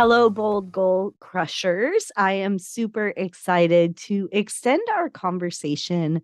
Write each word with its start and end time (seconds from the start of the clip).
Hello, 0.00 0.30
Bold 0.30 0.72
Goal 0.72 1.12
Crushers. 1.20 2.10
I 2.16 2.32
am 2.32 2.58
super 2.58 3.12
excited 3.14 3.98
to 3.98 4.30
extend 4.32 4.80
our 4.96 5.10
conversation 5.10 6.22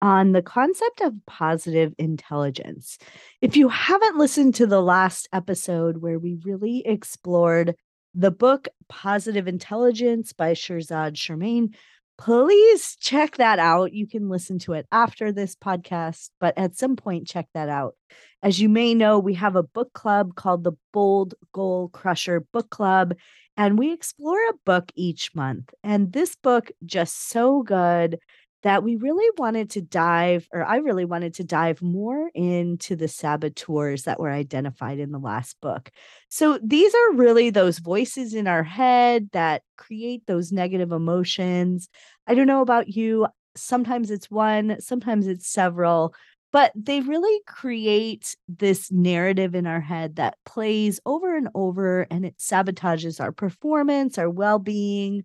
on 0.00 0.30
the 0.30 0.42
concept 0.42 1.00
of 1.00 1.12
positive 1.26 1.92
intelligence. 1.98 2.98
If 3.40 3.56
you 3.56 3.68
haven't 3.68 4.16
listened 4.16 4.54
to 4.54 4.66
the 4.68 4.80
last 4.80 5.28
episode 5.32 5.96
where 5.96 6.20
we 6.20 6.38
really 6.44 6.86
explored 6.86 7.74
the 8.14 8.30
book 8.30 8.68
Positive 8.88 9.48
Intelligence 9.48 10.32
by 10.32 10.52
Shirzad 10.52 11.16
Chamine, 11.16 11.74
please 12.18 12.96
check 12.96 13.36
that 13.36 13.58
out. 13.58 13.92
You 13.92 14.06
can 14.06 14.28
listen 14.28 14.58
to 14.60 14.72
it 14.72 14.86
after 14.90 15.32
this 15.32 15.54
podcast, 15.54 16.30
but 16.40 16.56
at 16.56 16.76
some 16.76 16.96
point, 16.96 17.26
check 17.26 17.46
that 17.54 17.68
out. 17.68 17.94
As 18.42 18.60
you 18.60 18.68
may 18.68 18.94
know, 18.94 19.18
we 19.18 19.34
have 19.34 19.56
a 19.56 19.62
book 19.62 19.92
club 19.92 20.34
called 20.34 20.64
the 20.64 20.72
Bold 20.92 21.34
Goal 21.52 21.88
Crusher 21.88 22.40
Book 22.52 22.70
Club, 22.70 23.14
and 23.56 23.78
we 23.78 23.92
explore 23.92 24.38
a 24.48 24.58
book 24.64 24.92
each 24.94 25.34
month. 25.34 25.72
And 25.82 26.12
this 26.12 26.36
book 26.36 26.70
just 26.84 27.28
so 27.28 27.62
good 27.62 28.18
that 28.66 28.82
we 28.82 28.96
really 28.96 29.30
wanted 29.38 29.70
to 29.70 29.80
dive, 29.80 30.48
or 30.52 30.64
I 30.64 30.78
really 30.78 31.04
wanted 31.04 31.34
to 31.34 31.44
dive 31.44 31.80
more 31.80 32.32
into 32.34 32.96
the 32.96 33.06
saboteurs 33.06 34.02
that 34.02 34.18
were 34.18 34.32
identified 34.32 34.98
in 34.98 35.12
the 35.12 35.20
last 35.20 35.60
book. 35.60 35.88
So 36.30 36.58
these 36.60 36.92
are 36.92 37.14
really 37.14 37.50
those 37.50 37.78
voices 37.78 38.34
in 38.34 38.48
our 38.48 38.64
head 38.64 39.28
that 39.32 39.62
create 39.76 40.26
those 40.26 40.50
negative 40.50 40.90
emotions. 40.90 41.88
I 42.26 42.34
don't 42.34 42.48
know 42.48 42.60
about 42.60 42.88
you. 42.88 43.28
Sometimes 43.54 44.10
it's 44.10 44.32
one, 44.32 44.80
sometimes 44.80 45.28
it's 45.28 45.46
several, 45.46 46.12
but 46.52 46.72
they 46.74 47.02
really 47.02 47.40
create 47.46 48.34
this 48.48 48.90
narrative 48.90 49.54
in 49.54 49.68
our 49.68 49.80
head 49.80 50.16
that 50.16 50.38
plays 50.44 50.98
over 51.06 51.36
and 51.36 51.50
over 51.54 52.08
and 52.10 52.26
it 52.26 52.36
sabotages 52.38 53.20
our 53.20 53.30
performance, 53.30 54.18
our 54.18 54.28
well 54.28 54.58
being, 54.58 55.22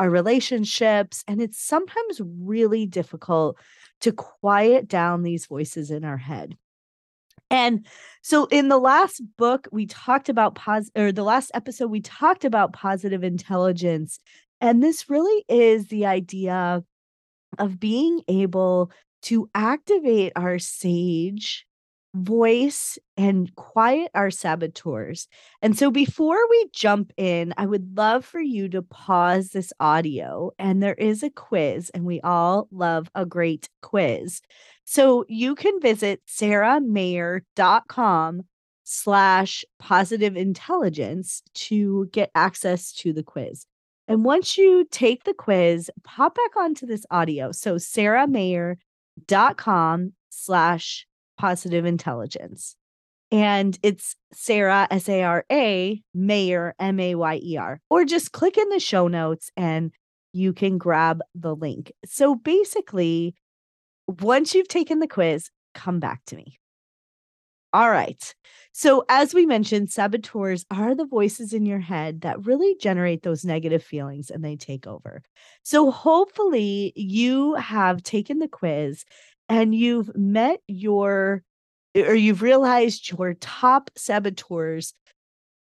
our 0.00 0.08
relationships. 0.08 1.22
And 1.28 1.42
it's 1.42 1.60
sometimes 1.60 2.22
really 2.24 2.86
difficult 2.86 3.58
to 4.00 4.12
quiet 4.12 4.88
down 4.88 5.22
these 5.22 5.44
voices 5.44 5.90
in 5.90 6.06
our 6.06 6.16
head. 6.16 6.56
And 7.50 7.86
so 8.22 8.46
in 8.46 8.68
the 8.68 8.78
last 8.78 9.20
book, 9.36 9.68
we 9.70 9.84
talked 9.84 10.30
about 10.30 10.54
pos 10.54 10.90
or 10.96 11.12
the 11.12 11.22
last 11.22 11.50
episode, 11.52 11.90
we 11.90 12.00
talked 12.00 12.46
about 12.46 12.72
positive 12.72 13.22
intelligence. 13.22 14.20
And 14.60 14.82
this 14.82 15.10
really 15.10 15.44
is 15.48 15.88
the 15.88 16.06
idea 16.06 16.82
of 17.58 17.80
being 17.80 18.22
able 18.26 18.92
to 19.22 19.50
activate 19.54 20.32
our 20.34 20.58
sage 20.58 21.66
voice 22.14 22.98
and 23.16 23.54
quiet 23.54 24.10
our 24.14 24.30
saboteurs. 24.30 25.28
And 25.62 25.78
so 25.78 25.90
before 25.90 26.38
we 26.48 26.68
jump 26.72 27.12
in, 27.16 27.54
I 27.56 27.64
would 27.66 27.96
love 27.96 28.24
for 28.24 28.40
you 28.40 28.68
to 28.70 28.82
pause 28.82 29.50
this 29.50 29.72
audio 29.78 30.50
and 30.58 30.82
there 30.82 30.94
is 30.94 31.22
a 31.22 31.30
quiz 31.30 31.90
and 31.90 32.04
we 32.04 32.20
all 32.22 32.66
love 32.72 33.08
a 33.14 33.24
great 33.24 33.68
quiz. 33.82 34.40
So 34.84 35.24
you 35.28 35.54
can 35.54 35.78
visit 35.80 36.20
saramayer.com 36.26 38.42
slash 38.82 39.64
positive 39.78 40.36
intelligence 40.36 41.44
to 41.54 42.08
get 42.12 42.32
access 42.34 42.90
to 42.92 43.12
the 43.12 43.22
quiz. 43.22 43.66
And 44.08 44.24
once 44.24 44.58
you 44.58 44.84
take 44.90 45.22
the 45.22 45.34
quiz, 45.34 45.88
pop 46.02 46.34
back 46.34 46.56
onto 46.56 46.86
this 46.86 47.06
audio. 47.12 47.52
So 47.52 47.76
saramayer.com 47.76 50.12
slash 50.30 51.06
positive 51.40 51.86
intelligence. 51.86 52.76
And 53.32 53.78
it's 53.82 54.14
Sarah, 54.32 54.86
S 54.90 55.08
A 55.08 55.22
R 55.22 55.44
A, 55.50 56.02
Mayer, 56.12 56.74
M 56.78 57.00
A 57.00 57.14
Y 57.14 57.40
E 57.42 57.56
R. 57.56 57.80
Or 57.88 58.04
just 58.04 58.32
click 58.32 58.58
in 58.58 58.68
the 58.68 58.78
show 58.78 59.08
notes 59.08 59.50
and 59.56 59.90
you 60.32 60.52
can 60.52 60.76
grab 60.76 61.22
the 61.34 61.56
link. 61.56 61.92
So 62.04 62.34
basically, 62.34 63.34
once 64.06 64.54
you've 64.54 64.68
taken 64.68 64.98
the 64.98 65.08
quiz, 65.08 65.48
come 65.74 65.98
back 65.98 66.20
to 66.26 66.36
me. 66.36 66.58
All 67.72 67.90
right. 67.90 68.34
So, 68.72 69.04
as 69.08 69.32
we 69.32 69.46
mentioned, 69.46 69.90
saboteurs 69.90 70.66
are 70.72 70.94
the 70.96 71.06
voices 71.06 71.52
in 71.52 71.64
your 71.66 71.78
head 71.78 72.22
that 72.22 72.44
really 72.44 72.74
generate 72.80 73.22
those 73.22 73.44
negative 73.44 73.82
feelings 73.82 74.28
and 74.28 74.44
they 74.44 74.56
take 74.56 74.88
over. 74.88 75.22
So, 75.62 75.92
hopefully, 75.92 76.92
you 76.96 77.54
have 77.54 78.02
taken 78.02 78.40
the 78.40 78.48
quiz 78.48 79.04
and 79.50 79.74
you've 79.74 80.16
met 80.16 80.60
your 80.68 81.42
or 81.94 82.14
you've 82.14 82.40
realized 82.40 83.10
your 83.10 83.34
top 83.34 83.90
saboteurs 83.96 84.94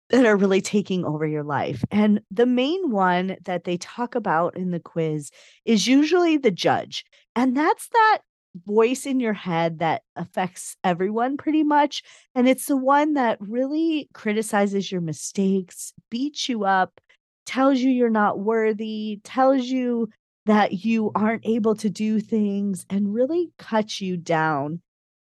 that 0.09 0.25
are 0.25 0.35
really 0.35 0.59
taking 0.59 1.05
over 1.05 1.25
your 1.25 1.43
life. 1.43 1.85
And 1.89 2.19
the 2.29 2.45
main 2.45 2.91
one 2.91 3.37
that 3.45 3.63
they 3.63 3.77
talk 3.77 4.13
about 4.13 4.57
in 4.57 4.71
the 4.71 4.81
quiz 4.81 5.31
is 5.63 5.87
usually 5.87 6.35
the 6.35 6.51
judge. 6.51 7.05
And 7.33 7.55
that's 7.55 7.87
that 7.87 8.19
voice 8.65 9.05
in 9.05 9.21
your 9.21 9.31
head 9.31 9.79
that 9.79 10.01
affects 10.17 10.75
everyone 10.83 11.37
pretty 11.37 11.63
much. 11.63 12.03
And 12.35 12.49
it's 12.49 12.65
the 12.65 12.75
one 12.75 13.13
that 13.13 13.37
really 13.39 14.09
criticizes 14.13 14.91
your 14.91 14.99
mistakes, 14.99 15.93
beats 16.09 16.49
you 16.49 16.65
up, 16.65 16.99
tells 17.45 17.79
you 17.79 17.89
you're 17.89 18.09
not 18.09 18.39
worthy, 18.39 19.21
tells 19.23 19.63
you 19.63 20.09
that 20.45 20.83
you 20.85 21.11
aren't 21.13 21.45
able 21.45 21.75
to 21.75 21.89
do 21.89 22.19
things 22.19 22.85
and 22.89 23.13
really 23.13 23.51
cut 23.57 24.01
you 24.01 24.17
down 24.17 24.81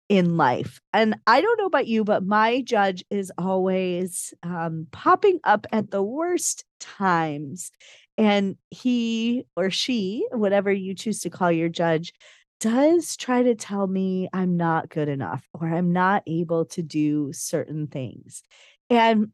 in 0.08 0.36
life. 0.36 0.80
And 0.92 1.16
I 1.26 1.40
don't 1.40 1.58
know 1.58 1.66
about 1.66 1.86
you, 1.86 2.04
but 2.04 2.24
my 2.24 2.62
judge 2.62 3.04
is 3.10 3.32
always 3.36 4.32
um, 4.42 4.86
popping 4.90 5.38
up 5.44 5.66
at 5.72 5.90
the 5.90 6.02
worst 6.02 6.64
times. 6.80 7.70
And 8.16 8.56
he 8.70 9.44
or 9.54 9.70
she, 9.70 10.26
whatever 10.30 10.72
you 10.72 10.94
choose 10.94 11.20
to 11.20 11.30
call 11.30 11.52
your 11.52 11.68
judge, 11.68 12.12
does 12.60 13.16
try 13.16 13.42
to 13.42 13.54
tell 13.54 13.86
me 13.86 14.28
I'm 14.32 14.56
not 14.56 14.88
good 14.88 15.08
enough 15.08 15.46
or 15.52 15.68
I'm 15.68 15.92
not 15.92 16.22
able 16.26 16.64
to 16.66 16.82
do 16.82 17.32
certain 17.32 17.86
things. 17.86 18.42
And 18.90 19.28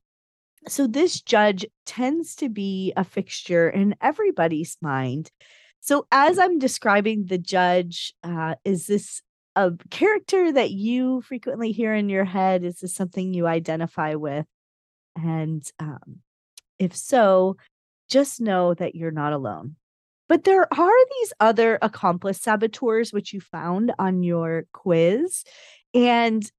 so 0.66 0.86
this 0.86 1.20
judge 1.20 1.64
tends 1.86 2.36
to 2.36 2.48
be 2.48 2.92
a 2.96 3.04
fixture 3.04 3.68
in 3.68 3.94
everybody's 4.00 4.76
mind 4.80 5.30
so, 5.84 6.06
as 6.10 6.38
I'm 6.38 6.58
describing 6.58 7.26
the 7.26 7.36
judge, 7.36 8.14
uh, 8.22 8.54
is 8.64 8.86
this 8.86 9.20
a 9.54 9.72
character 9.90 10.50
that 10.50 10.70
you 10.70 11.20
frequently 11.20 11.72
hear 11.72 11.94
in 11.94 12.08
your 12.08 12.24
head? 12.24 12.64
Is 12.64 12.80
this 12.80 12.94
something 12.94 13.34
you 13.34 13.46
identify 13.46 14.14
with? 14.14 14.46
And 15.14 15.62
um, 15.78 16.20
if 16.78 16.96
so, 16.96 17.58
just 18.08 18.40
know 18.40 18.72
that 18.72 18.94
you're 18.94 19.10
not 19.10 19.34
alone. 19.34 19.76
But 20.26 20.44
there 20.44 20.66
are 20.72 21.06
these 21.20 21.34
other 21.38 21.78
accomplice 21.82 22.40
saboteurs, 22.40 23.12
which 23.12 23.34
you 23.34 23.42
found 23.42 23.92
on 23.98 24.22
your 24.22 24.64
quiz. 24.72 25.44
And 25.92 26.50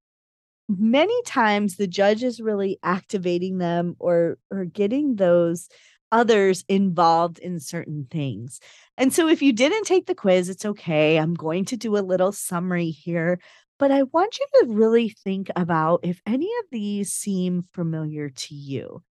many 0.68 1.20
times 1.24 1.78
the 1.78 1.88
judge 1.88 2.22
is 2.22 2.40
really 2.40 2.78
activating 2.84 3.58
them 3.58 3.96
or 3.98 4.38
or 4.52 4.66
getting 4.66 5.16
those 5.16 5.68
others 6.12 6.64
involved 6.68 7.38
in 7.38 7.60
certain 7.60 8.06
things. 8.10 8.60
And 8.96 9.12
so 9.12 9.28
if 9.28 9.42
you 9.42 9.52
didn't 9.52 9.84
take 9.84 10.06
the 10.06 10.14
quiz, 10.14 10.48
it's 10.48 10.64
okay. 10.64 11.18
I'm 11.18 11.34
going 11.34 11.64
to 11.66 11.76
do 11.76 11.96
a 11.96 11.98
little 11.98 12.32
summary 12.32 12.90
here, 12.90 13.40
but 13.78 13.90
I 13.90 14.04
want 14.04 14.38
you 14.38 14.46
to 14.60 14.72
really 14.72 15.08
think 15.08 15.50
about 15.56 16.00
if 16.02 16.20
any 16.26 16.50
of 16.60 16.66
these 16.70 17.12
seem 17.12 17.64
familiar 17.72 18.30
to 18.30 18.54
you. 18.54 19.02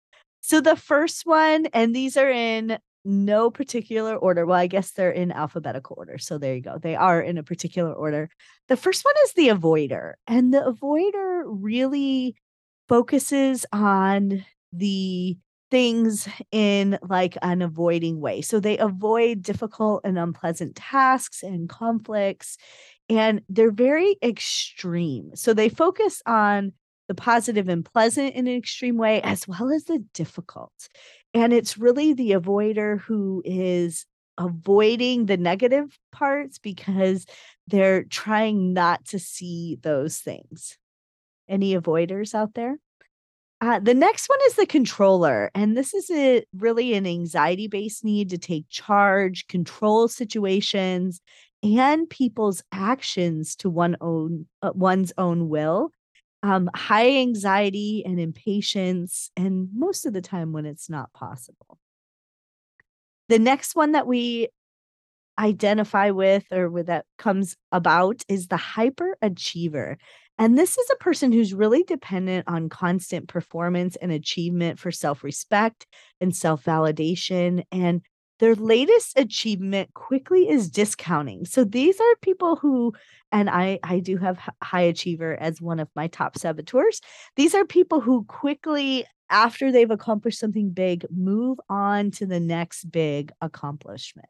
So 0.40 0.60
the 0.60 0.76
first 0.76 1.24
one, 1.24 1.66
and 1.72 1.94
these 1.94 2.16
are 2.16 2.30
in 2.30 2.78
no 3.04 3.50
particular 3.50 4.16
order. 4.16 4.46
Well, 4.46 4.58
I 4.58 4.66
guess 4.66 4.92
they're 4.92 5.10
in 5.10 5.30
alphabetical 5.30 5.96
order. 5.98 6.18
So 6.18 6.38
there 6.38 6.54
you 6.54 6.62
go. 6.62 6.78
They 6.78 6.96
are 6.96 7.20
in 7.20 7.36
a 7.38 7.42
particular 7.42 7.92
order. 7.92 8.30
The 8.68 8.76
first 8.76 9.04
one 9.04 9.14
is 9.24 9.32
the 9.34 9.48
avoider, 9.48 10.14
and 10.26 10.52
the 10.52 10.60
avoider 10.60 11.42
really 11.46 12.36
focuses 12.88 13.66
on 13.72 14.44
the 14.72 15.36
things 15.74 16.28
in 16.52 16.96
like 17.02 17.36
an 17.42 17.60
avoiding 17.60 18.20
way. 18.20 18.40
So 18.40 18.60
they 18.60 18.78
avoid 18.78 19.42
difficult 19.42 20.02
and 20.04 20.16
unpleasant 20.16 20.76
tasks 20.76 21.42
and 21.42 21.68
conflicts 21.68 22.56
and 23.08 23.42
they're 23.48 23.72
very 23.72 24.16
extreme. 24.22 25.32
So 25.34 25.52
they 25.52 25.68
focus 25.68 26.22
on 26.26 26.74
the 27.08 27.14
positive 27.16 27.68
and 27.68 27.84
pleasant 27.84 28.36
in 28.36 28.46
an 28.46 28.54
extreme 28.54 28.96
way, 28.96 29.20
as 29.22 29.48
well 29.48 29.72
as 29.72 29.86
the 29.86 29.98
difficult. 30.14 30.88
And 31.34 31.52
it's 31.52 31.76
really 31.76 32.14
the 32.14 32.30
avoider 32.30 33.00
who 33.00 33.42
is 33.44 34.06
avoiding 34.38 35.26
the 35.26 35.36
negative 35.36 35.98
parts 36.12 36.60
because 36.60 37.26
they're 37.66 38.04
trying 38.04 38.74
not 38.74 39.06
to 39.06 39.18
see 39.18 39.78
those 39.82 40.18
things. 40.18 40.78
Any 41.48 41.74
avoiders 41.74 42.32
out 42.32 42.54
there? 42.54 42.78
Uh, 43.64 43.80
the 43.80 43.94
next 43.94 44.28
one 44.28 44.38
is 44.46 44.56
the 44.56 44.66
controller. 44.66 45.50
And 45.54 45.74
this 45.74 45.94
is 45.94 46.10
a, 46.10 46.44
really 46.54 46.92
an 46.92 47.06
anxiety 47.06 47.66
based 47.66 48.04
need 48.04 48.28
to 48.30 48.38
take 48.38 48.68
charge, 48.68 49.46
control 49.46 50.06
situations, 50.06 51.22
and 51.62 52.08
people's 52.10 52.62
actions 52.72 53.56
to 53.56 53.70
one 53.70 53.96
own 54.02 54.46
uh, 54.60 54.72
one's 54.74 55.12
own 55.16 55.48
will 55.48 55.90
um, 56.42 56.68
high 56.74 57.08
anxiety 57.16 58.02
and 58.04 58.20
impatience 58.20 59.30
and 59.36 59.68
most 59.74 60.04
of 60.04 60.12
the 60.12 60.20
time 60.20 60.52
when 60.52 60.66
it's 60.66 60.90
not 60.90 61.12
possible 61.14 61.78
the 63.30 63.38
next 63.38 63.74
one 63.74 63.92
that 63.92 64.06
we 64.06 64.48
identify 65.38 66.10
with 66.10 66.44
or 66.52 66.68
with 66.68 66.86
that 66.86 67.06
comes 67.16 67.56
about 67.72 68.22
is 68.28 68.48
the 68.48 68.56
hyperachiever 68.56 69.96
and 70.38 70.58
this 70.58 70.76
is 70.76 70.90
a 70.90 71.02
person 71.02 71.32
who's 71.32 71.54
really 71.54 71.82
dependent 71.84 72.48
on 72.48 72.68
constant 72.68 73.28
performance 73.28 73.96
and 73.96 74.10
achievement 74.10 74.78
for 74.78 74.90
self-respect 74.90 75.86
and 76.20 76.34
self-validation 76.34 77.64
and 77.70 78.02
their 78.40 78.56
latest 78.56 79.16
achievement 79.16 79.94
quickly 79.94 80.48
is 80.48 80.68
discounting. 80.68 81.44
So 81.44 81.62
these 81.62 82.00
are 82.00 82.16
people 82.20 82.56
who 82.56 82.92
and 83.30 83.48
I 83.48 83.78
I 83.82 84.00
do 84.00 84.16
have 84.16 84.38
high 84.62 84.82
achiever 84.82 85.36
as 85.40 85.60
one 85.60 85.78
of 85.78 85.88
my 85.94 86.08
top 86.08 86.36
saboteurs. 86.36 87.00
These 87.36 87.54
are 87.54 87.64
people 87.64 88.00
who 88.00 88.24
quickly 88.24 89.06
after 89.30 89.72
they've 89.72 89.90
accomplished 89.90 90.38
something 90.38 90.70
big 90.70 91.06
move 91.10 91.58
on 91.68 92.10
to 92.12 92.26
the 92.26 92.40
next 92.40 92.90
big 92.90 93.32
accomplishment. 93.40 94.26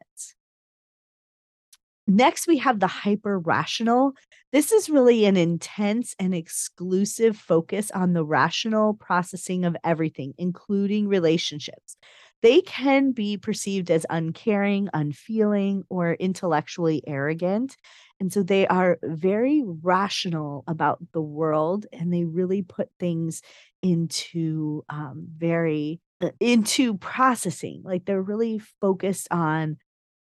Next, 2.07 2.47
we 2.47 2.57
have 2.59 2.79
the 2.79 2.87
hyper 2.87 3.39
rational. 3.39 4.13
This 4.51 4.71
is 4.71 4.89
really 4.89 5.25
an 5.25 5.37
intense 5.37 6.15
and 6.19 6.35
exclusive 6.35 7.35
focus 7.35 7.89
on 7.91 8.13
the 8.13 8.23
rational 8.23 8.93
processing 8.93 9.65
of 9.65 9.75
everything, 9.83 10.33
including 10.37 11.07
relationships 11.07 11.97
they 12.45 12.61
can 12.61 13.11
be 13.11 13.37
perceived 13.37 13.89
as 13.89 14.05
uncaring, 14.07 14.87
unfeeling, 14.93 15.83
or 15.89 16.13
intellectually 16.13 17.01
arrogant. 17.07 17.75
And 18.19 18.31
so 18.31 18.43
they 18.43 18.67
are 18.67 18.99
very 19.01 19.63
rational 19.65 20.63
about 20.67 20.99
the 21.11 21.21
world 21.23 21.87
and 21.91 22.13
they 22.13 22.23
really 22.23 22.61
put 22.61 22.89
things 22.99 23.41
into 23.81 24.83
um, 24.89 25.25
very 25.35 26.01
uh, 26.21 26.29
into 26.39 26.97
processing. 26.97 27.81
Like 27.83 28.05
they're 28.05 28.21
really 28.21 28.59
focused 28.79 29.27
on 29.31 29.77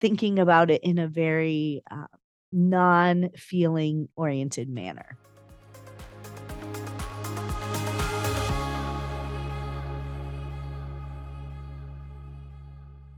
thinking 0.01 0.39
about 0.39 0.71
it 0.71 0.83
in 0.83 0.97
a 0.97 1.07
very 1.07 1.83
uh, 1.89 2.07
non 2.51 3.29
feeling 3.37 4.09
oriented 4.15 4.67
manner. 4.67 5.17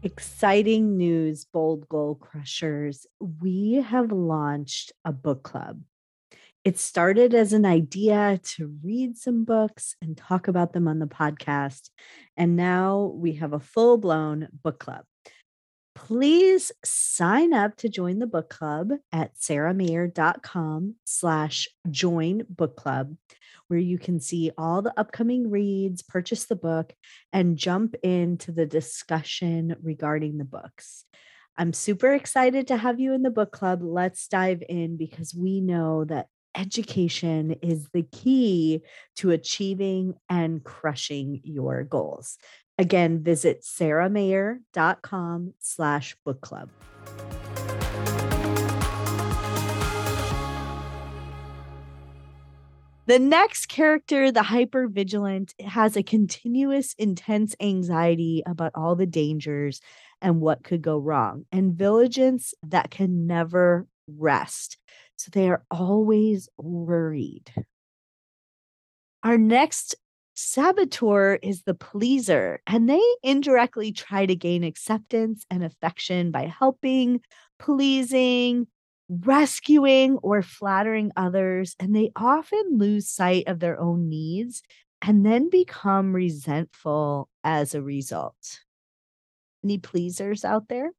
Exciting 0.05 0.97
news, 0.97 1.45
Bold 1.45 1.87
Goal 1.87 2.15
Crushers. 2.15 3.07
We 3.21 3.75
have 3.75 4.11
launched 4.11 4.91
a 5.05 5.13
book 5.13 5.43
club. 5.43 5.79
It 6.65 6.77
started 6.77 7.33
as 7.33 7.53
an 7.53 7.65
idea 7.65 8.39
to 8.55 8.77
read 8.83 9.17
some 9.17 9.45
books 9.45 9.95
and 10.01 10.17
talk 10.17 10.49
about 10.49 10.73
them 10.73 10.89
on 10.89 10.99
the 10.99 11.07
podcast. 11.07 11.89
And 12.35 12.57
now 12.57 13.13
we 13.15 13.33
have 13.35 13.53
a 13.53 13.59
full 13.59 13.97
blown 13.97 14.49
book 14.61 14.79
club. 14.79 15.05
Please 15.95 16.71
sign 16.83 17.53
up 17.53 17.77
to 17.77 17.89
join 17.89 18.19
the 18.19 18.27
book 18.27 18.49
club 18.49 18.91
at 19.11 19.35
saramayer.com 19.35 20.95
slash 21.05 21.67
join 21.91 22.43
book 22.49 22.75
club 22.75 23.15
where 23.67 23.79
you 23.79 23.97
can 23.97 24.19
see 24.19 24.51
all 24.57 24.81
the 24.81 24.93
upcoming 24.97 25.49
reads, 25.49 26.01
purchase 26.01 26.45
the 26.45 26.55
book, 26.55 26.93
and 27.31 27.57
jump 27.57 27.95
into 28.03 28.51
the 28.51 28.65
discussion 28.65 29.75
regarding 29.81 30.37
the 30.37 30.45
books. 30.45 31.05
I'm 31.57 31.73
super 31.73 32.13
excited 32.13 32.67
to 32.67 32.77
have 32.77 32.99
you 32.99 33.13
in 33.13 33.21
the 33.21 33.29
book 33.29 33.51
club. 33.51 33.81
Let's 33.83 34.27
dive 34.27 34.63
in 34.67 34.97
because 34.97 35.33
we 35.35 35.61
know 35.61 36.05
that 36.05 36.27
education 36.55 37.55
is 37.61 37.87
the 37.93 38.03
key 38.03 38.81
to 39.17 39.31
achieving 39.31 40.15
and 40.29 40.63
crushing 40.63 41.41
your 41.43 41.83
goals. 41.83 42.37
Again, 42.77 43.23
visit 43.23 43.61
saramayer.com 43.61 45.53
slash 45.59 46.15
book 46.25 46.41
club. 46.41 46.69
The 53.05 53.19
next 53.19 53.65
character, 53.65 54.31
the 54.31 54.43
hyper 54.43 54.87
vigilant, 54.87 55.53
has 55.59 55.97
a 55.97 56.03
continuous, 56.03 56.95
intense 56.97 57.53
anxiety 57.59 58.41
about 58.45 58.71
all 58.75 58.95
the 58.95 59.05
dangers 59.05 59.81
and 60.21 60.39
what 60.39 60.63
could 60.63 60.81
go 60.81 60.97
wrong, 60.97 61.45
and 61.51 61.73
vigilance 61.73 62.53
that 62.63 62.91
can 62.91 63.27
never 63.27 63.87
rest. 64.07 64.77
So 65.17 65.29
they 65.33 65.49
are 65.49 65.65
always 65.69 66.47
worried. 66.57 67.51
Our 69.21 69.37
next 69.37 69.95
saboteur 70.33 71.35
is 71.41 71.63
the 71.63 71.73
pleaser, 71.73 72.61
and 72.67 72.89
they 72.89 73.01
indirectly 73.21 73.91
try 73.91 74.25
to 74.25 74.35
gain 74.35 74.63
acceptance 74.63 75.45
and 75.49 75.63
affection 75.63 76.31
by 76.31 76.47
helping, 76.47 77.21
pleasing, 77.59 78.67
rescuing 79.09 80.17
or 80.17 80.41
flattering 80.41 81.11
others, 81.15 81.75
and 81.79 81.95
they 81.95 82.11
often 82.15 82.77
lose 82.77 83.09
sight 83.09 83.47
of 83.47 83.59
their 83.59 83.79
own 83.79 84.09
needs 84.09 84.63
and 85.01 85.25
then 85.25 85.49
become 85.49 86.13
resentful 86.15 87.29
as 87.43 87.75
a 87.75 87.81
result. 87.81 88.61
Any 89.63 89.77
pleasers 89.77 90.45
out 90.45 90.67
there? 90.69 90.91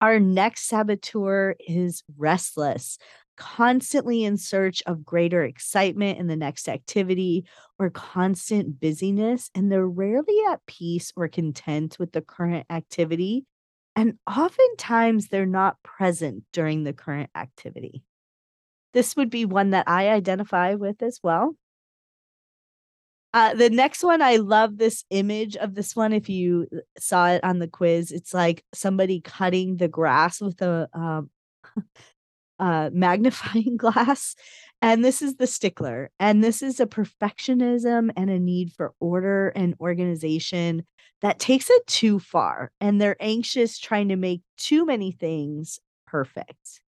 Our 0.00 0.20
next 0.20 0.68
saboteur 0.68 1.56
is 1.58 2.02
restless, 2.16 2.98
constantly 3.36 4.24
in 4.24 4.36
search 4.36 4.82
of 4.86 5.04
greater 5.04 5.42
excitement 5.42 6.18
in 6.18 6.26
the 6.26 6.36
next 6.36 6.68
activity 6.68 7.46
or 7.78 7.90
constant 7.90 8.80
busyness, 8.80 9.50
and 9.54 9.70
they're 9.70 9.86
rarely 9.86 10.38
at 10.50 10.64
peace 10.66 11.12
or 11.16 11.28
content 11.28 11.98
with 11.98 12.12
the 12.12 12.22
current 12.22 12.66
activity 12.70 13.44
and 13.98 14.16
oftentimes 14.28 15.26
they're 15.26 15.44
not 15.44 15.82
present 15.82 16.44
during 16.52 16.84
the 16.84 16.92
current 16.92 17.30
activity. 17.34 18.04
This 18.92 19.16
would 19.16 19.28
be 19.28 19.44
one 19.44 19.70
that 19.70 19.88
I 19.88 20.10
identify 20.10 20.74
with 20.74 21.02
as 21.02 21.18
well. 21.20 21.56
Uh, 23.34 23.54
the 23.54 23.68
next 23.68 24.02
one, 24.02 24.22
I 24.22 24.36
love 24.36 24.78
this 24.78 25.04
image 25.10 25.56
of 25.56 25.74
this 25.74 25.94
one. 25.94 26.12
If 26.12 26.28
you 26.28 26.66
uh, 26.74 26.78
saw 26.98 27.28
it 27.28 27.44
on 27.44 27.58
the 27.58 27.68
quiz, 27.68 28.10
it's 28.10 28.32
like 28.32 28.64
somebody 28.72 29.20
cutting 29.20 29.76
the 29.76 29.88
grass 29.88 30.40
with 30.40 30.62
a 30.62 30.88
um, 30.94 31.30
uh, 32.58 32.90
magnifying 32.92 33.76
glass. 33.76 34.34
And 34.80 35.04
this 35.04 35.22
is 35.22 35.36
the 35.36 35.46
stickler. 35.46 36.10
And 36.18 36.42
this 36.42 36.62
is 36.62 36.80
a 36.80 36.86
perfectionism 36.86 38.10
and 38.16 38.30
a 38.30 38.38
need 38.38 38.72
for 38.72 38.94
order 39.00 39.48
and 39.50 39.74
organization 39.80 40.86
that 41.20 41.38
takes 41.40 41.68
it 41.68 41.86
too 41.86 42.20
far 42.20 42.70
and 42.80 43.00
they're 43.00 43.16
anxious 43.20 43.78
trying 43.78 44.08
to 44.08 44.16
make 44.16 44.42
too 44.56 44.86
many 44.86 45.10
things 45.10 45.80
perfect. 46.06 46.80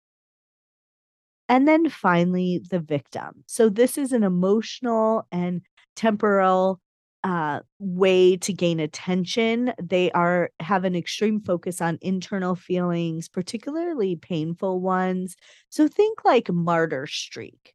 And 1.48 1.66
then 1.66 1.88
finally, 1.88 2.60
the 2.70 2.78
victim. 2.78 3.44
So, 3.46 3.70
this 3.70 3.96
is 3.96 4.12
an 4.12 4.22
emotional 4.22 5.26
and 5.32 5.62
temporal 5.98 6.80
uh, 7.24 7.60
way 7.80 8.36
to 8.36 8.52
gain 8.52 8.78
attention. 8.78 9.72
They 9.82 10.12
are 10.12 10.50
have 10.60 10.84
an 10.84 10.94
extreme 10.94 11.40
focus 11.40 11.80
on 11.80 11.98
internal 12.00 12.54
feelings, 12.54 13.28
particularly 13.28 14.14
painful 14.14 14.80
ones. 14.80 15.36
So 15.68 15.88
think 15.88 16.24
like 16.24 16.50
martyr 16.50 17.08
streak. 17.08 17.74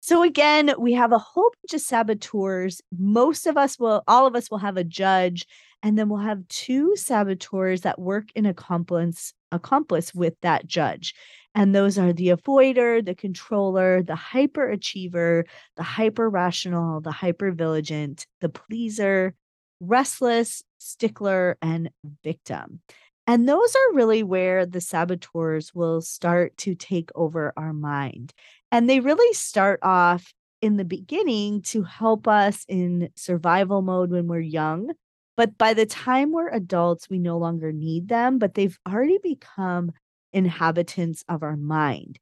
So 0.00 0.22
again, 0.22 0.72
we 0.78 0.92
have 0.94 1.12
a 1.12 1.18
whole 1.18 1.52
bunch 1.62 1.74
of 1.74 1.80
saboteurs. 1.80 2.80
Most 2.96 3.46
of 3.46 3.56
us 3.56 3.78
will, 3.78 4.02
all 4.08 4.26
of 4.26 4.34
us 4.34 4.50
will 4.50 4.58
have 4.58 4.76
a 4.76 4.84
judge, 4.84 5.46
and 5.82 5.98
then 5.98 6.08
we'll 6.08 6.20
have 6.20 6.46
two 6.48 6.96
saboteurs 6.96 7.82
that 7.82 8.00
work 8.00 8.28
in 8.34 8.46
accomplice 8.46 9.34
accomplice 9.50 10.14
with 10.14 10.34
that 10.40 10.66
judge. 10.66 11.14
And 11.54 11.74
those 11.74 11.98
are 11.98 12.12
the 12.12 12.28
avoider, 12.28 13.04
the 13.04 13.14
controller, 13.14 14.02
the 14.02 14.14
hyperachiever, 14.14 15.44
the 15.76 15.82
hyper 15.82 16.30
rational, 16.30 17.00
the 17.00 17.10
hyper 17.10 17.52
vigilant, 17.52 18.26
the 18.40 18.48
pleaser, 18.48 19.34
restless, 19.80 20.62
stickler, 20.78 21.58
and 21.60 21.90
victim. 22.24 22.80
And 23.26 23.48
those 23.48 23.74
are 23.74 23.94
really 23.94 24.22
where 24.22 24.66
the 24.66 24.80
saboteurs 24.80 25.74
will 25.74 26.00
start 26.00 26.56
to 26.58 26.74
take 26.74 27.10
over 27.14 27.52
our 27.56 27.72
mind. 27.72 28.32
And 28.70 28.88
they 28.88 29.00
really 29.00 29.32
start 29.34 29.80
off 29.82 30.32
in 30.60 30.76
the 30.76 30.84
beginning 30.84 31.62
to 31.62 31.82
help 31.82 32.26
us 32.26 32.64
in 32.68 33.10
survival 33.14 33.82
mode 33.82 34.10
when 34.10 34.26
we're 34.26 34.40
young. 34.40 34.92
But 35.36 35.56
by 35.56 35.74
the 35.74 35.86
time 35.86 36.32
we're 36.32 36.50
adults, 36.50 37.08
we 37.08 37.18
no 37.18 37.38
longer 37.38 37.72
need 37.72 38.08
them, 38.08 38.38
but 38.38 38.54
they've 38.54 38.78
already 38.88 39.18
become 39.22 39.92
inhabitants 40.32 41.24
of 41.28 41.42
our 41.42 41.56
mind. 41.56 42.18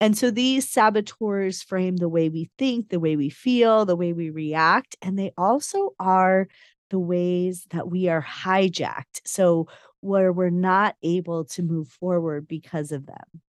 And 0.00 0.18
so 0.18 0.30
these 0.30 0.68
saboteurs 0.68 1.62
frame 1.62 1.96
the 1.96 2.08
way 2.08 2.28
we 2.28 2.50
think, 2.58 2.88
the 2.88 2.98
way 2.98 3.14
we 3.14 3.30
feel, 3.30 3.84
the 3.84 3.96
way 3.96 4.12
we 4.12 4.30
react, 4.30 4.96
and 5.00 5.18
they 5.18 5.32
also 5.38 5.94
are 6.00 6.48
the 6.90 6.98
ways 6.98 7.66
that 7.70 7.88
we 7.88 8.08
are 8.08 8.22
hijacked. 8.22 9.20
So 9.24 9.68
where 10.00 10.32
we're 10.32 10.50
not 10.50 10.96
able 11.02 11.44
to 11.44 11.62
move 11.62 11.88
forward 11.88 12.48
because 12.48 12.90
of 12.90 13.06
them. 13.06 13.42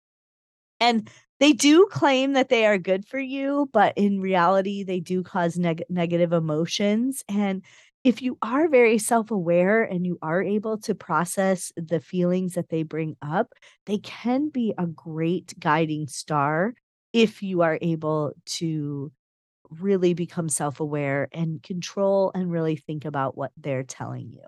And 0.79 1.09
they 1.39 1.53
do 1.53 1.87
claim 1.91 2.33
that 2.33 2.49
they 2.49 2.65
are 2.65 2.77
good 2.77 3.05
for 3.05 3.19
you, 3.19 3.69
but 3.73 3.93
in 3.97 4.21
reality, 4.21 4.83
they 4.83 4.99
do 4.99 5.23
cause 5.23 5.57
neg- 5.57 5.83
negative 5.89 6.33
emotions. 6.33 7.23
And 7.27 7.63
if 8.03 8.21
you 8.21 8.37
are 8.41 8.67
very 8.67 8.97
self 8.97 9.31
aware 9.31 9.83
and 9.83 10.05
you 10.05 10.17
are 10.21 10.43
able 10.43 10.77
to 10.79 10.95
process 10.95 11.71
the 11.77 11.99
feelings 11.99 12.53
that 12.53 12.69
they 12.69 12.83
bring 12.83 13.15
up, 13.21 13.53
they 13.85 13.97
can 13.99 14.49
be 14.49 14.73
a 14.77 14.87
great 14.87 15.53
guiding 15.59 16.07
star 16.07 16.73
if 17.13 17.41
you 17.43 17.61
are 17.61 17.77
able 17.81 18.33
to 18.45 19.11
really 19.69 20.13
become 20.13 20.49
self 20.49 20.79
aware 20.79 21.29
and 21.33 21.63
control 21.63 22.31
and 22.35 22.51
really 22.51 22.75
think 22.77 23.05
about 23.05 23.37
what 23.37 23.51
they're 23.57 23.83
telling 23.83 24.31
you. 24.31 24.43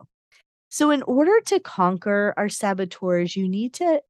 So, 0.70 0.92
in 0.92 1.04
order 1.04 1.40
to 1.48 1.60
conquer 1.60 2.34
our 2.38 2.50
saboteurs, 2.50 3.36
you 3.36 3.48
need 3.48 3.74
to 3.76 4.02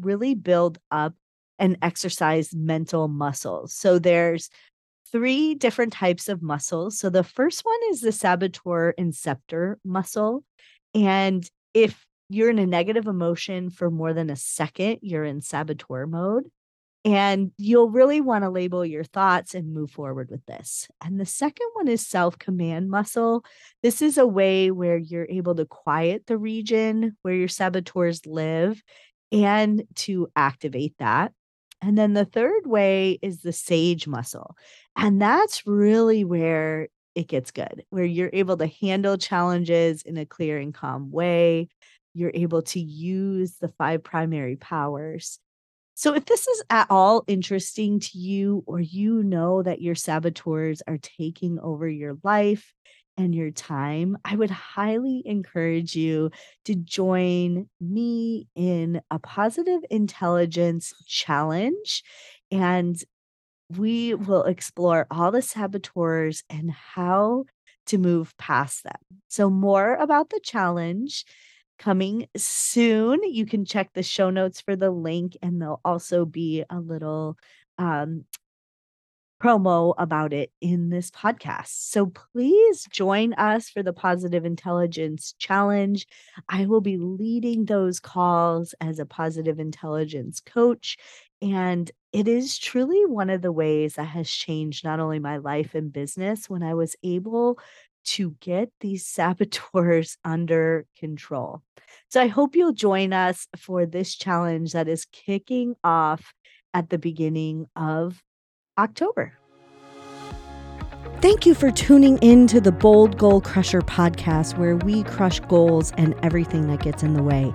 really 0.00 0.34
build 0.34 0.78
up 0.90 1.14
and 1.58 1.78
exercise 1.82 2.54
mental 2.54 3.08
muscles. 3.08 3.74
So 3.74 3.98
there's 3.98 4.50
three 5.12 5.54
different 5.54 5.92
types 5.92 6.28
of 6.28 6.42
muscles. 6.42 6.98
So 6.98 7.10
the 7.10 7.22
first 7.22 7.64
one 7.64 7.78
is 7.90 8.00
the 8.00 8.12
saboteur 8.12 8.94
interceptor 8.96 9.78
muscle. 9.84 10.44
And 10.94 11.48
if 11.74 12.04
you're 12.28 12.50
in 12.50 12.58
a 12.58 12.66
negative 12.66 13.06
emotion 13.06 13.70
for 13.70 13.90
more 13.90 14.14
than 14.14 14.30
a 14.30 14.36
second, 14.36 14.98
you're 15.02 15.24
in 15.24 15.42
saboteur 15.42 16.06
mode. 16.06 16.50
And 17.04 17.50
you'll 17.58 17.90
really 17.90 18.20
want 18.20 18.44
to 18.44 18.50
label 18.50 18.86
your 18.86 19.02
thoughts 19.02 19.54
and 19.54 19.74
move 19.74 19.90
forward 19.90 20.30
with 20.30 20.46
this. 20.46 20.86
And 21.04 21.18
the 21.18 21.26
second 21.26 21.66
one 21.72 21.88
is 21.88 22.06
self 22.06 22.38
command 22.38 22.90
muscle. 22.90 23.44
This 23.82 24.02
is 24.02 24.18
a 24.18 24.26
way 24.26 24.70
where 24.70 24.96
you're 24.96 25.26
able 25.28 25.56
to 25.56 25.66
quiet 25.66 26.26
the 26.26 26.38
region 26.38 27.16
where 27.22 27.34
your 27.34 27.48
saboteurs 27.48 28.24
live 28.24 28.80
and 29.32 29.82
to 29.96 30.28
activate 30.36 30.94
that. 30.98 31.32
And 31.82 31.98
then 31.98 32.14
the 32.14 32.24
third 32.24 32.66
way 32.66 33.18
is 33.22 33.42
the 33.42 33.52
sage 33.52 34.06
muscle. 34.06 34.56
And 34.96 35.20
that's 35.20 35.66
really 35.66 36.24
where 36.24 36.88
it 37.14 37.26
gets 37.26 37.50
good, 37.50 37.84
where 37.90 38.04
you're 38.04 38.30
able 38.32 38.56
to 38.58 38.68
handle 38.80 39.18
challenges 39.18 40.02
in 40.02 40.16
a 40.16 40.24
clear 40.24 40.58
and 40.58 40.72
calm 40.72 41.10
way. 41.10 41.68
You're 42.14 42.30
able 42.34 42.62
to 42.62 42.80
use 42.80 43.56
the 43.60 43.68
five 43.68 44.04
primary 44.04 44.56
powers. 44.56 45.40
So, 45.94 46.14
if 46.14 46.24
this 46.24 46.46
is 46.46 46.62
at 46.70 46.86
all 46.88 47.24
interesting 47.26 48.00
to 48.00 48.18
you, 48.18 48.62
or 48.66 48.80
you 48.80 49.22
know 49.22 49.62
that 49.62 49.82
your 49.82 49.94
saboteurs 49.94 50.82
are 50.86 50.98
taking 50.98 51.58
over 51.58 51.86
your 51.86 52.16
life, 52.22 52.72
and 53.22 53.34
your 53.34 53.52
time, 53.52 54.18
I 54.24 54.34
would 54.34 54.50
highly 54.50 55.22
encourage 55.24 55.94
you 55.94 56.30
to 56.64 56.74
join 56.74 57.68
me 57.80 58.48
in 58.56 59.00
a 59.10 59.18
positive 59.18 59.80
intelligence 59.90 60.92
challenge. 61.06 62.02
And 62.50 63.02
we 63.70 64.14
will 64.14 64.42
explore 64.42 65.06
all 65.10 65.30
the 65.30 65.40
saboteurs 65.40 66.42
and 66.50 66.70
how 66.70 67.44
to 67.86 67.98
move 67.98 68.36
past 68.36 68.82
them. 68.82 69.00
So, 69.28 69.48
more 69.48 69.94
about 69.94 70.30
the 70.30 70.40
challenge 70.42 71.24
coming 71.78 72.26
soon. 72.36 73.20
You 73.22 73.46
can 73.46 73.64
check 73.64 73.90
the 73.92 74.02
show 74.02 74.30
notes 74.30 74.60
for 74.60 74.76
the 74.76 74.90
link, 74.90 75.36
and 75.42 75.60
there'll 75.60 75.80
also 75.84 76.24
be 76.24 76.64
a 76.68 76.78
little 76.80 77.36
um, 77.78 78.24
promo 79.42 79.94
about 79.98 80.32
it 80.32 80.52
in 80.60 80.90
this 80.90 81.10
podcast. 81.10 81.68
So 81.68 82.06
please 82.06 82.86
join 82.90 83.32
us 83.34 83.68
for 83.68 83.82
the 83.82 83.92
Positive 83.92 84.44
Intelligence 84.44 85.34
Challenge. 85.38 86.06
I 86.48 86.66
will 86.66 86.80
be 86.80 86.96
leading 86.96 87.64
those 87.64 87.98
calls 87.98 88.74
as 88.80 88.98
a 88.98 89.06
positive 89.06 89.58
intelligence 89.58 90.40
coach. 90.40 90.96
And 91.40 91.90
it 92.12 92.28
is 92.28 92.56
truly 92.56 93.04
one 93.04 93.30
of 93.30 93.42
the 93.42 93.50
ways 93.50 93.94
that 93.94 94.04
has 94.04 94.30
changed 94.30 94.84
not 94.84 95.00
only 95.00 95.18
my 95.18 95.38
life 95.38 95.74
and 95.74 95.92
business 95.92 96.48
when 96.48 96.62
I 96.62 96.74
was 96.74 96.94
able 97.02 97.58
to 98.04 98.36
get 98.40 98.70
these 98.80 99.06
saboteurs 99.08 100.18
under 100.24 100.86
control. 100.96 101.62
So 102.10 102.20
I 102.20 102.28
hope 102.28 102.54
you'll 102.54 102.72
join 102.72 103.12
us 103.12 103.48
for 103.56 103.86
this 103.86 104.14
challenge 104.14 104.72
that 104.72 104.86
is 104.86 105.04
kicking 105.06 105.74
off 105.82 106.32
at 106.74 106.90
the 106.90 106.98
beginning 106.98 107.66
of 107.74 108.22
October. 108.78 109.32
Thank 111.20 111.46
you 111.46 111.54
for 111.54 111.70
tuning 111.70 112.18
in 112.18 112.46
to 112.48 112.60
the 112.60 112.72
Bold 112.72 113.16
Goal 113.18 113.40
Crusher 113.40 113.82
podcast, 113.82 114.58
where 114.58 114.76
we 114.76 115.04
crush 115.04 115.40
goals 115.40 115.92
and 115.96 116.14
everything 116.22 116.66
that 116.68 116.82
gets 116.82 117.02
in 117.02 117.14
the 117.14 117.22
way. 117.22 117.52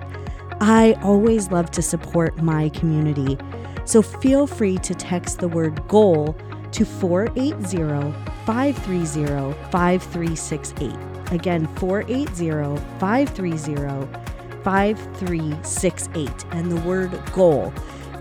I 0.60 0.96
always 1.02 1.50
love 1.50 1.70
to 1.72 1.82
support 1.82 2.40
my 2.42 2.70
community, 2.70 3.36
so 3.84 4.00
feel 4.00 4.46
free 4.46 4.78
to 4.78 4.94
text 4.94 5.40
the 5.40 5.48
word 5.48 5.86
goal 5.86 6.34
to 6.72 6.84
480 6.84 8.12
530 8.46 9.70
5368. 9.70 10.94
Again, 11.32 11.66
480 11.76 12.80
530 12.98 14.62
5368, 14.64 16.44
and 16.52 16.72
the 16.72 16.80
word 16.80 17.20
goal. 17.32 17.72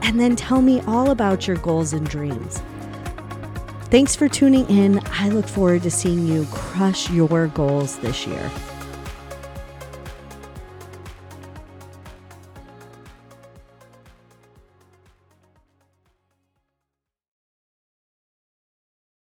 And 0.01 0.19
then 0.19 0.35
tell 0.35 0.61
me 0.61 0.81
all 0.81 1.11
about 1.11 1.47
your 1.47 1.57
goals 1.57 1.93
and 1.93 2.07
dreams. 2.07 2.61
Thanks 3.89 4.17
for 4.17 4.27
tuning 4.27 4.65
in. 4.67 4.99
I 5.13 5.29
look 5.29 5.47
forward 5.47 5.83
to 5.83 5.91
seeing 5.91 6.27
you 6.27 6.45
crush 6.51 7.09
your 7.09 7.47
goals 7.47 7.97
this 7.99 8.27
year. 8.27 8.51